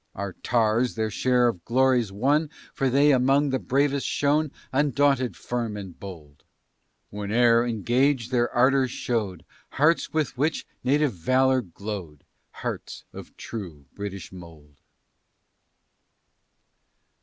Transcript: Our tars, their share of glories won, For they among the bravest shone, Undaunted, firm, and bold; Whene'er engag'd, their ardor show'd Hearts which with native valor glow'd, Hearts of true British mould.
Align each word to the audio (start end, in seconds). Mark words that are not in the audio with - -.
Our 0.15 0.33
tars, 0.33 0.95
their 0.95 1.11
share 1.11 1.47
of 1.47 1.63
glories 1.63 2.11
won, 2.11 2.49
For 2.73 2.89
they 2.89 3.11
among 3.11 3.51
the 3.51 3.59
bravest 3.59 4.07
shone, 4.07 4.51
Undaunted, 4.73 5.37
firm, 5.37 5.77
and 5.77 5.99
bold; 5.99 6.43
Whene'er 7.11 7.63
engag'd, 7.63 8.31
their 8.31 8.49
ardor 8.51 8.87
show'd 8.87 9.45
Hearts 9.73 10.11
which 10.11 10.35
with 10.35 10.63
native 10.83 11.13
valor 11.13 11.61
glow'd, 11.61 12.23
Hearts 12.49 13.05
of 13.13 13.37
true 13.37 13.85
British 13.93 14.31
mould. 14.31 14.79